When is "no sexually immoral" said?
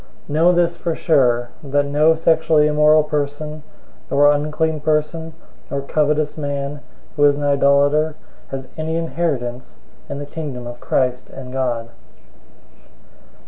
1.85-3.03